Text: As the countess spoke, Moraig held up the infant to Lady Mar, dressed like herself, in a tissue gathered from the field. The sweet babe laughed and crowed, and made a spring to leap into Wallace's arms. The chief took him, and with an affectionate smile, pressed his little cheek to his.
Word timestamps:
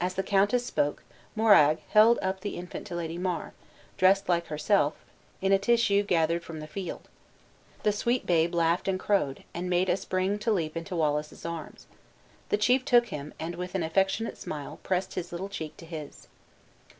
As 0.00 0.14
the 0.14 0.22
countess 0.22 0.64
spoke, 0.64 1.02
Moraig 1.34 1.78
held 1.88 2.20
up 2.22 2.38
the 2.38 2.54
infant 2.56 2.86
to 2.86 2.94
Lady 2.94 3.18
Mar, 3.18 3.52
dressed 3.96 4.28
like 4.28 4.46
herself, 4.46 4.94
in 5.42 5.50
a 5.50 5.58
tissue 5.58 6.04
gathered 6.04 6.44
from 6.44 6.60
the 6.60 6.68
field. 6.68 7.08
The 7.82 7.90
sweet 7.90 8.26
babe 8.26 8.54
laughed 8.54 8.86
and 8.86 8.96
crowed, 8.96 9.42
and 9.52 9.68
made 9.68 9.88
a 9.88 9.96
spring 9.96 10.38
to 10.38 10.52
leap 10.52 10.76
into 10.76 10.94
Wallace's 10.94 11.44
arms. 11.44 11.88
The 12.50 12.58
chief 12.58 12.84
took 12.84 13.08
him, 13.08 13.34
and 13.40 13.56
with 13.56 13.74
an 13.74 13.82
affectionate 13.82 14.38
smile, 14.38 14.78
pressed 14.84 15.14
his 15.14 15.32
little 15.32 15.48
cheek 15.48 15.76
to 15.78 15.84
his. 15.84 16.28